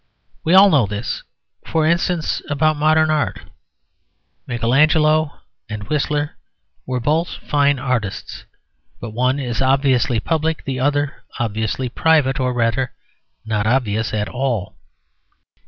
We 0.43 0.55
all 0.55 0.71
know 0.71 0.87
this, 0.87 1.21
for 1.67 1.85
instance, 1.85 2.41
about 2.49 2.75
modern 2.77 3.11
art. 3.11 3.41
Michelangelo 4.47 5.31
and 5.69 5.83
Whistler 5.89 6.37
were 6.87 6.99
both 6.99 7.29
fine 7.47 7.77
artists; 7.77 8.45
but 8.99 9.11
one 9.11 9.37
is 9.37 9.61
obviously 9.61 10.19
public, 10.19 10.63
the 10.63 10.79
other 10.79 11.21
obviously 11.37 11.87
private, 11.87 12.39
or, 12.39 12.51
rather, 12.51 12.93
not 13.45 13.67
obvious 13.67 14.11
at 14.11 14.27
all. 14.27 14.73